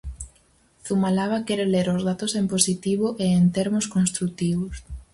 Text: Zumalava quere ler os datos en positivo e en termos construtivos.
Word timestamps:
Zumalava 0.89 1.37
quere 1.47 1.65
ler 1.73 1.87
os 1.95 2.01
datos 2.09 2.31
en 2.41 2.45
positivo 2.53 3.07
e 3.23 3.25
en 3.39 3.45
termos 3.57 3.85
construtivos. 3.95 4.75